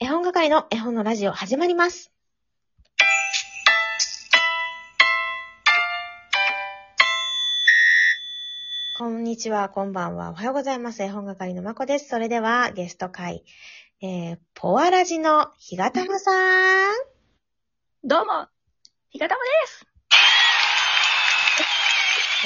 [0.00, 2.10] 絵本係の絵本のラジオ始まります。
[8.96, 10.30] こんにちは、こんばんは。
[10.30, 11.00] おはようございます。
[11.04, 12.08] 絵本係のまこです。
[12.08, 13.44] それでは、ゲスト会、
[14.02, 16.94] えー、ポアラジのひがたまさん。
[18.02, 18.48] どうも、
[19.10, 19.86] ひがたまです。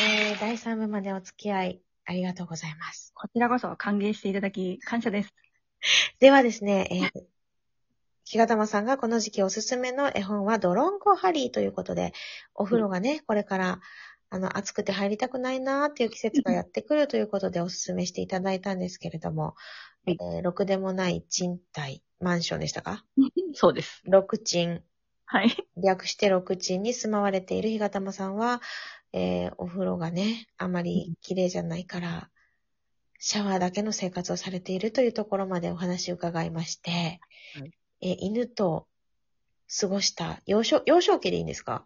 [0.01, 3.13] えー、第3部までお付き合い、ありがとうございます。
[3.15, 5.35] こちらこそ歓迎していただき、感謝です。
[6.21, 7.25] ではですね、えー、
[8.31, 12.13] ひがたまさんがこの時期おすすめの絵本はドロンコハリーということで、
[12.55, 13.81] お風呂がね、これから、
[14.29, 19.55] あの、暑くて入りたくないなーっていう季節がやってくるということでおすすめしていただいたんですけれども、
[20.05, 20.19] はい。
[20.21, 23.03] えーろくでもない賃貸、マンションでしたか？
[23.55, 24.03] そうです。
[24.05, 24.83] 六賃、
[25.25, 25.57] はい。
[25.83, 28.61] 略して六賃に住まわれているひがたまさんは、
[29.15, 32.31] えーお風呂がね、あまり綺麗じゃないから、
[33.19, 36.91] シャワーだけの生活をされているというところまでお話を伺いまして、
[37.55, 38.87] はいえー犬と
[39.81, 41.85] 過ごした幼少、幼少期でいいんですか？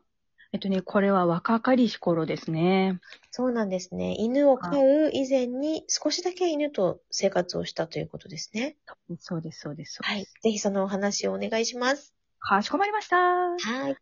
[0.52, 3.00] えっとね、これは若かりし頃ですね。
[3.30, 4.14] そうなんですね。
[4.18, 8.76] 犬を飼う以前に少しだけ犬と生活をしたということですね。
[9.18, 10.34] そうです、そうです、そうはいです。。
[10.42, 12.14] ぜひそのお話をお願いします。
[12.38, 13.16] かしこまりました。
[13.16, 13.96] はい。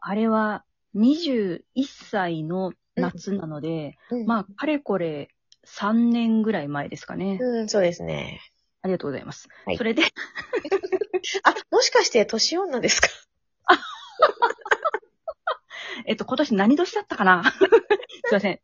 [0.00, 1.62] あれは、21
[2.10, 5.30] 歳の夏なので、うんまあ、かれこれ
[5.64, 7.38] 3年ぐらい前ですかね。
[7.40, 8.40] うん、そうですね。
[8.86, 9.48] ありがとうございます。
[9.64, 10.02] はいそれで、
[11.42, 13.08] あ、もしかして年女ですか？
[16.06, 17.42] えっと、今年何年だったかな？
[17.50, 18.60] すいません。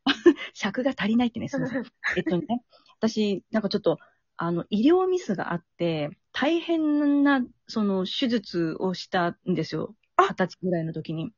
[0.55, 1.85] 尺が足りないってね、すいません。
[2.17, 2.47] えっとね、
[2.99, 3.99] 私、なんかちょっと、
[4.37, 9.95] あの、医療ミスがあって、大変な、その、手術をしたんですよ。
[10.17, 11.33] あ二十歳ぐらいの時に。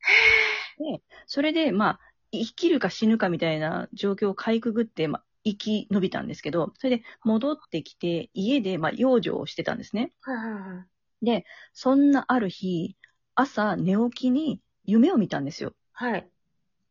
[0.78, 2.00] で、それで、まあ、
[2.32, 10.12] 生きるか死ぬかみたいな状況をかいくぐって、まあ、生き延びたんですけど、それで戻ってきて、家で、まあ、養生をしてたんですね。
[10.22, 10.86] はいはいはい。
[11.22, 12.96] で、そんなある日、
[13.34, 15.74] 朝寝起きに夢を見たんですよ。
[15.92, 16.30] はい。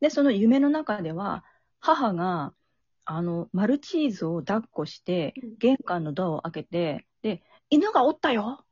[0.00, 1.44] で、その夢の中では、
[1.80, 2.54] 母が、
[3.04, 8.66] あの、マルチーズを抱っこしてうん、玄関のドアを開けて、で、犬がおったよっ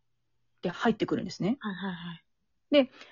[0.62, 1.58] て入ってくるんですね。
[1.60, 2.24] はいはいはい。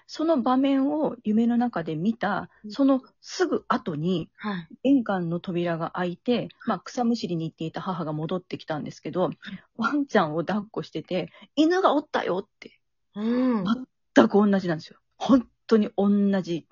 [0.06, 4.68] その場面を夢の中で見たう、んそのすぐ後に、はい。
[4.82, 9.30] 玄関の扉が開いて、まあ、草むしりに行っていた母が戻ってきたんですけど、
[9.76, 12.80] ワンちゃんを抱っこしてて、犬がおったよって、
[13.14, 13.86] うん。
[14.14, 14.98] 全く同じなんですよ。
[15.16, 16.08] 本当に同
[16.42, 16.66] じ。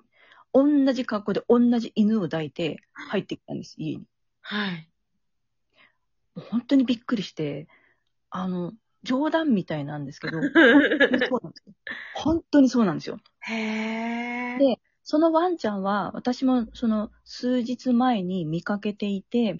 [0.51, 4.05] 同じ格好で同じ犬を抱いて入ってきたんです、家に。
[4.41, 4.89] はい。
[6.35, 7.67] 本当にびっくりして、
[8.29, 8.73] あの、
[9.03, 11.73] 冗談みたいなんですけど、本当にそうなんですよ。
[12.13, 13.17] 本当にそうなんですよ。
[13.41, 14.59] へー。
[14.59, 19.55] でそのワンちゃんは、私もその数日前に見かけていて、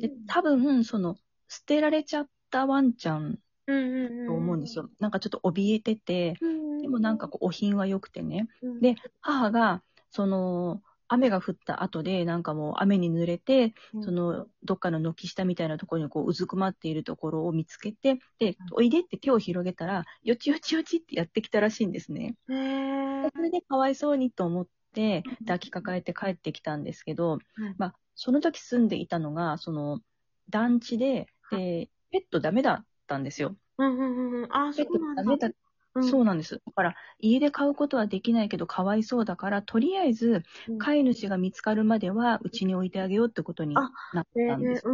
[0.00, 1.16] で多分、その、
[1.48, 3.38] 捨てられちゃったワンちゃん。
[3.66, 4.88] と思うんですよ。
[5.00, 6.82] なんかちょっと怯えてて、うん。
[6.82, 8.48] でもなんかこう、お品は良くてね。
[8.62, 22.36] うん、で母が、その、雨が降った後で、なんかもう雨に濡れて、うんそ、の、どっかの軒下みたいなところにこう、うずくまっているところを見つけて、で、おいでって手を広げたら、よちよちよちってやってきたらしいんですね。
[22.48, 30.00] へーでそれでかわいそうにと思ってうん、抱きかかえて帰ってきたんですけど、はいまあ、その時住んでいたのが、その、
[30.48, 33.56] 団地で、で、ペットダメだったんですよ。
[33.78, 34.52] うんうんうんうん。
[34.56, 35.22] あ、そペットうなんだ。
[35.22, 35.54] ダメだうん
[36.02, 36.60] そうなんです。
[36.66, 40.78] だから、家で飼うことはできないけど、かわいそうだから、とりあえず、うん。
[40.78, 44.88] 飼い主が見つかるまでは、うちに置いてあげようってことになあったんです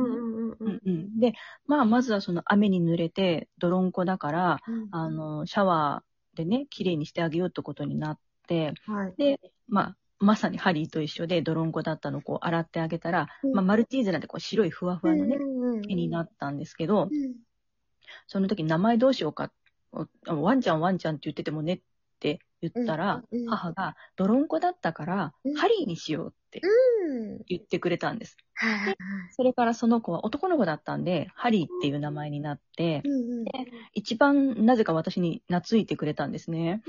[1.19, 1.33] で、
[1.66, 4.88] まあ、まずはその雨に濡れて、泥んこだから、うん。
[4.91, 9.15] あの、シャワーでね、綺麗にしてあげようってことになって、はい。
[9.17, 13.53] で、まあ、まさにハリーと一緒で泥んこだったのをこう洗ってあげたら、うん。
[13.55, 17.34] まあ、マルチーズなんてこう白いふわふわのね、うんうん毛になったんですけど、うん。
[18.27, 19.50] その時名前どうしようか、
[19.92, 21.80] おワンちゃんワンちゃんって言っててもねっ
[22.20, 27.38] て言ったら、うんうん母が泥んこだったから、うんハリーにしようってうん。
[27.46, 28.36] 言ってくれたんです。
[29.30, 33.44] それからその子は男の子だったんで、ハリーっていう名前になって、うんうん
[33.94, 36.82] 一番なぜか私に懐いてくれたんですね。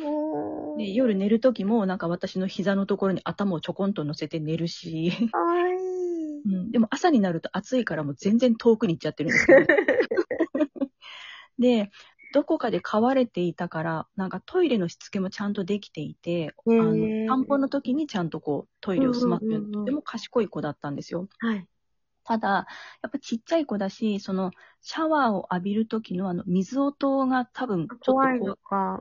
[0.77, 5.75] で夜寝る時もなんか私の膝のところに頭をちょこんと乗せて寝るし、かわいい。
[6.44, 9.68] うん、でも朝になると暑いからもう全然遠くに行っちゃってるんですけど。
[11.59, 11.92] で、
[12.33, 21.28] どこかで飼われていたから、なんかトイレのしつけもちゃんとできていて、あの散歩の時にちゃんとこうトイレを済ませる、とても賢い子だったんですよ。
[21.39, 21.68] はい。
[22.24, 22.68] ただ、
[23.01, 24.51] やっぱちっちゃい子だし、その
[24.81, 28.42] シャワーを浴びる時のあの水音が多分ちょっと怖いっ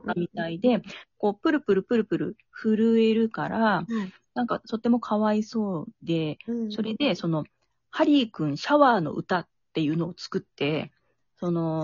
[0.05, 0.81] たみたいで、
[1.17, 3.85] こうプルプルプルプル震えるから、はい。
[4.33, 7.43] なんかとてもかわいそうで、うんそれで、その、
[7.89, 10.91] ハリーくんシャワーの歌っていうのを作って、
[11.37, 11.81] その、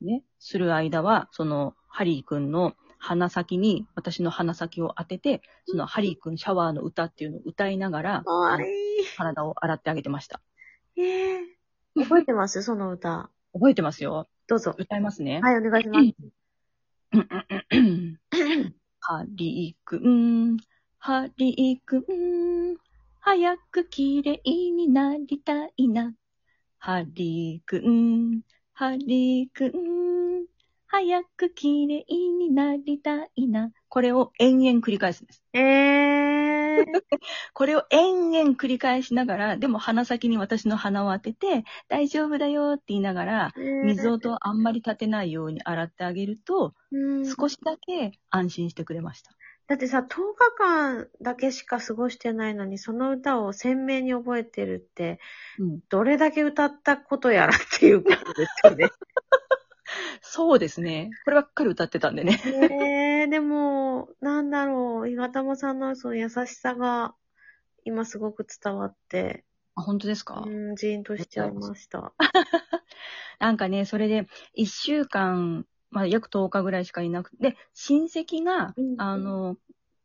[0.00, 8.64] ね、する間は、その、ハリーくんの鼻先に、私の鼻先を当てて、そのハリーくんシャワーの歌っていうのを歌いながら、かわい
[9.16, 10.40] 体を洗ってあげてました。
[10.96, 11.00] い。
[11.02, 11.58] ええ
[11.96, 12.62] 覚えてます？
[12.62, 13.30] その歌。
[13.52, 14.28] 覚えてますよ。
[14.46, 14.74] どうぞ。
[14.78, 15.40] 歌いますね。
[15.42, 16.14] はい、お願いします。
[19.00, 20.58] ハリーくん、
[20.98, 22.76] ハリーくん、
[23.20, 26.14] 早く綺麗になりたいな。
[26.78, 28.42] ハリーくん、
[28.78, 30.46] ハリーくん、
[30.86, 33.72] 早く綺麗になりたいな。
[33.88, 35.42] これを延々繰り返すんです。
[35.52, 35.58] え
[36.82, 36.84] え
[37.54, 49.32] これを延々繰り返しながら、でも鼻先に私の鼻を当てて、大丈夫だよって言いながら、水音をあんまり立てないように洗ってあげると、うん少しだけ安心してくれました。
[49.68, 55.20] だってさ、10日間だけしか過ごしてないのに、その歌を鮮明に覚えてるって、
[55.58, 55.80] うん。
[55.90, 58.88] どれだけ歌ったことやらっていうことですよね。
[60.22, 61.10] そうですね。
[61.24, 62.40] こればっかり歌ってたんでね。
[62.46, 67.14] えー、でも、なんだろう、岩玉さんのその優しさが、
[67.84, 69.44] 今すごく伝わって、
[69.74, 72.14] あ、本当ですか、うん、ジーンとしちゃいました。
[73.38, 79.56] なんかね、それで、一週間、まあ、約10日ぐらいしかいなくて、で、親戚がうん、あの、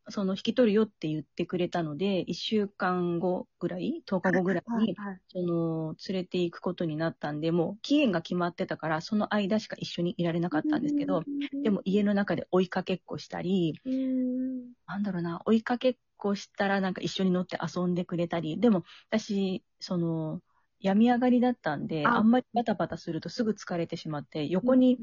[0.09, 11.23] その、引き取るよって言ってくれたので、一週間後ぐらい ?10 日後ぐらいに、はいその、連れて行くことになったんで、もう、期限が決まってたから、その間しか一緒にいられなかったんですけど、、
[11.63, 20.41] でも、家の中で追いかけっこしたり、うん、なんだろうな、追いかけっこしたらなんか一緒に乗って遊んでくれたり、でも私、その、
[20.83, 22.17] 病み上がりだったんで、あ。
[22.17, 24.99] あんまりバタバタするとすぐ疲れてしまって、横に、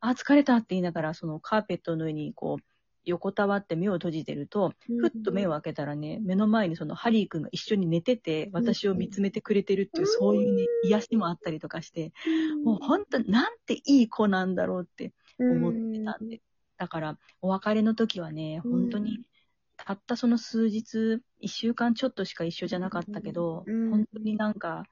[0.00, 2.64] あ、疲れたって言いながら、そのカーペットの上にこう、
[3.04, 12.12] 横たわって目を閉じてると、ふっと目を開けたらね、目の前にそのハリー君が一緒に寝てて、私を見つめてくれてるっていう、そういうね、癒しもあったりとかして、
[12.64, 16.40] もう本当なんていい子なんだろうって思ってたんで。
[16.78, 18.70] だから、お別れの時はね、うん。
[18.70, 19.20] 本当に、
[19.76, 23.90] たったその数日、一週間ちょっとしか一緒じゃなかったけど、うん。
[23.90, 24.84] 本当になんか、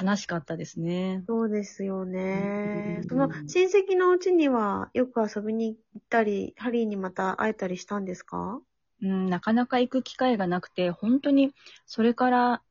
[0.00, 1.24] 悲しかったですね。
[1.26, 3.06] そうですよねう。
[3.06, 8.60] んその親戚のうちにはよく遊びに行ったり、ハリーにまた会えたりしたんですか？
[9.02, 11.54] うん、なかなか行く機会がなくて、本当に、
[11.86, 12.62] それから、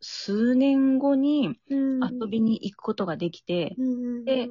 [0.00, 4.48] 数年後に遊びに行くことができて、うんで、あー、ハリ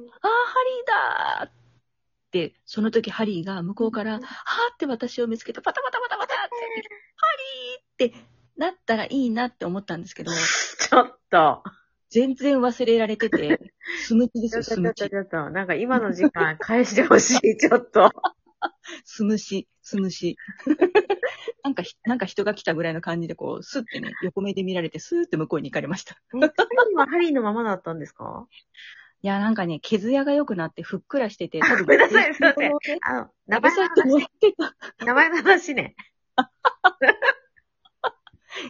[0.86, 1.52] だーっ
[2.32, 6.54] て、その時ハリーが向こうから、はーって私を見つけて、パタパタパタパタって、
[7.16, 7.26] ハ
[8.08, 11.62] リーってなったらいいなって思ったんですけど、 ちょっと。
[12.14, 13.58] 全然忘れられてて、
[14.06, 15.16] スムチですよ、スムチち。
[15.16, 15.50] ょっと。
[15.50, 18.08] なんか今の時間返してほしい、ちょっと。
[19.04, 20.36] スムシ、スムシ。
[21.64, 26.14] なんかひ、なんか人が来たぐらいの感じで、こう、スッてね、横目で見られて、スーって向こうに行かれました。
[26.36, 28.46] えハリーはハリーのままだったんですか？
[29.22, 32.74] いや、なんかね、毛艶が良くなってふっくらしてて、あごめんなさいすいませんん。
[33.02, 34.28] あの、名前の話。
[35.04, 35.96] 名前の話ね。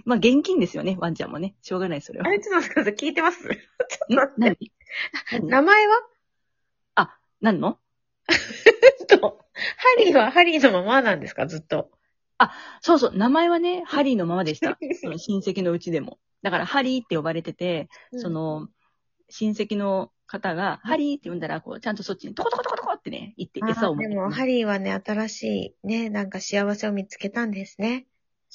[0.04, 1.54] まあ、現金ですよね、ワンちゃんもね。
[1.62, 2.26] しょうがない、それは。
[2.26, 2.94] あれ、ちょっと待ってください。
[2.94, 3.48] 聞いてます？
[3.48, 3.50] ん
[4.36, 4.56] 何？
[5.32, 5.48] 何？
[5.48, 5.94] 名前は？
[7.40, 7.78] 何の？
[9.08, 11.46] と、ハリーはハリーのままなんですか？
[11.46, 11.90] ずっと。
[12.80, 14.78] そうそう、名前はね、ハリーのままでした。
[15.00, 16.18] その親戚のうちでも。
[16.42, 18.68] だから、ハリーって呼ばれてて、その、
[19.30, 28.06] 親戚の方が、ハリーって呼んだら、こう、ちゃんとそっちにトコトコトコトコってね、行ってあ餌をもらってーでも、ハリーはね、新しいね、なんか幸せを見つけたんですね。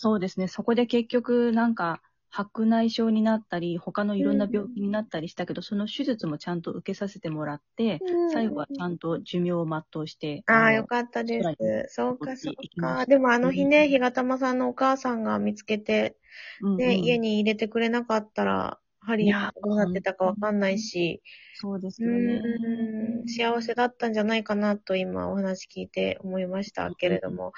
[0.01, 0.47] そうですね。
[0.47, 10.43] そこで結局、なんか、白内障になったり、他のいろんな病気になったりしたけど、その手術もちゃんと受けさせてもらって、最後はちゃんと寿命を全うして。
[10.47, 11.57] ああ、のよかったで空す。
[11.89, 13.05] そうか、そう行きましたか。
[13.07, 16.17] でもあの日ね、うんひがたまさんのお母さんが見つけて、
[16.61, 21.21] うんうんね、家に入れてくれなかったら、ハリーいやどうなってたかわかんないし、
[21.53, 22.41] そうですうよね。
[23.21, 27.53] ーん、幸せだったんじゃないかなと今お話聞いて思いましたけれども、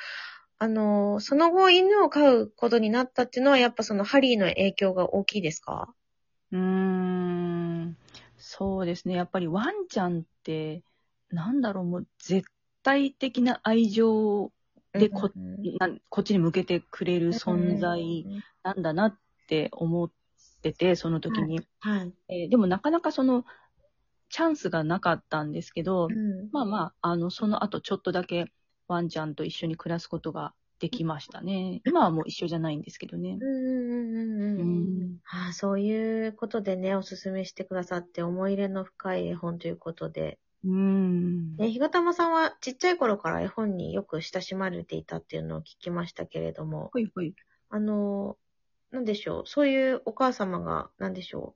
[0.64, 5.92] あの、その後犬を飼うことになったっていうのは、やっぱそのハリーの影響が大きいですか？
[6.52, 7.98] うーん。
[8.38, 9.16] そうですね。
[9.16, 10.84] やっぱりワンちゃんって、
[11.32, 12.48] なんだろう、もう絶
[12.84, 14.52] 対的な愛情
[14.94, 18.24] でこうんなこっちに向けてくれる存在
[18.62, 20.12] なんだなって思っ
[20.62, 21.60] てて、その時に。
[21.80, 22.14] はい。
[22.30, 23.46] えーでもなかなかその、
[24.30, 28.46] チャンスがなかったんですけど、うんまあまあ、あの、その後ちょっとだけ
[28.92, 31.82] ワンちゃんと一緒に暮らすことができましたね。
[31.86, 33.48] 今はもう一緒じゃないんですけどねうん。
[33.50, 35.22] うんうんうんううんん。
[35.26, 40.40] ああそういうことでね、おすすめしてくださって、思い入れの深い絵本ということで。
[40.64, 41.58] うん。
[41.58, 47.36] ね、ひがたまさんはちっちゃい頃から絵本によく親しまれていたっていうのを聞きましたけれども、ほいほい。
[47.70, 48.38] あの、
[48.92, 51.56] なんでしょう、そういうお母様が、なんでしょ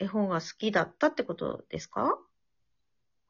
[0.00, 2.18] う、絵本が好きだったってことですか？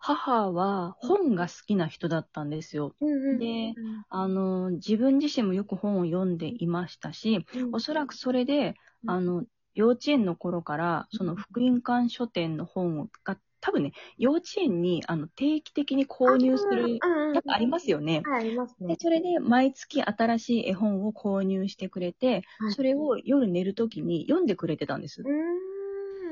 [0.05, 2.97] 母は本が好きな人だったんですよ。
[3.39, 3.75] で
[4.09, 9.45] あの、自分自身もよく本を読んでいましたし、うんおそらくそれで、うんあの、
[9.75, 18.23] 幼稚園の頃から、その福音館書店の本が、多分ね、幼稚園にあの定期的に購入する、うんうんやっぱありますよね。
[18.27, 18.97] はい、ありますでね。
[19.01, 25.25] それで毎月新しい絵本を購入してくれて、はいそれを夜寝るときに読んでくれてたんですう。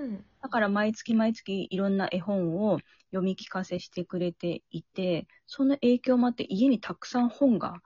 [0.03, 0.25] ーん。
[0.43, 2.79] だから毎月毎月いろんな絵本を
[3.11, 7.81] 読み聞かせしてくれていて、その影響もあって家にたくさん本が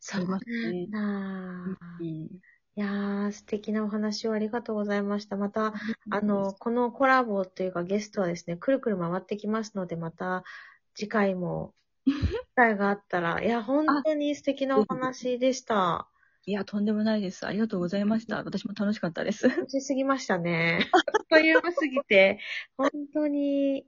[0.00, 1.78] そうありますねなんだ。
[2.00, 2.30] うん、い
[2.76, 5.36] やー、素敵なお話をありがとうございました。
[5.36, 5.74] また、
[6.10, 10.44] あの、、このコラボというかゲストはですね、くるくる回ってきますので、また
[10.94, 11.74] 次回も、
[12.06, 16.08] 機会があったら、いや、本当に素敵なお話でした。
[16.46, 17.46] いや、とんでもないです。
[17.46, 18.36] ありがとうございました。
[18.42, 19.48] 私も楽しかったです。
[19.48, 20.88] 楽しすぎましたね。
[20.92, 22.38] あっという間すぎて、
[22.76, 23.84] 本当に、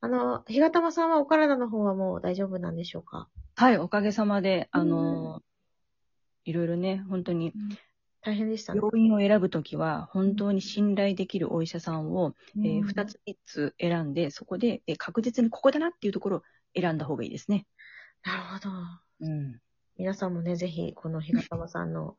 [0.00, 3.28] あの、ひがたまさんはお体の方はもう大丈夫なんでしょうか？
[3.56, 5.42] はい、おかげさまで、あの、
[6.44, 7.52] いろいろね、本当に、
[8.20, 8.80] 大変でしたね。
[8.82, 16.42] 病院を選ぶときは、本当に信頼できるお医者さんを、えーうん2つ3つ選んで、そこで、えー確実にここだなっていうところを
[16.76, 17.66] 選んだ方がいいですね。
[18.24, 18.70] なるほど。
[19.20, 19.60] うん。
[19.96, 22.16] 皆さんもね、ぜひ、このひがたまさんの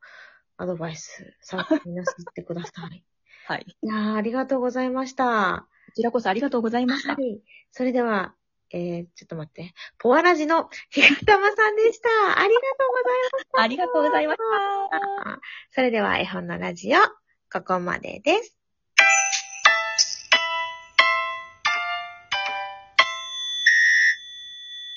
[0.58, 3.04] アドバイス、参考になさってください。
[3.48, 3.66] はい。
[3.82, 5.68] いやー、ありがとうございました。
[5.88, 7.14] こちらこそありがとうございました。
[7.14, 7.42] はい。
[7.72, 8.34] それでは、
[8.72, 9.74] えー、ちょっと待って。
[10.00, 12.10] ポワラジのひがたまさんでした。
[12.40, 13.62] ありがとうございました。
[13.62, 14.40] ありがとうございまし
[15.24, 15.42] た。
[15.72, 17.00] それでは、絵本のラジオ、
[17.52, 18.65] ここまでです。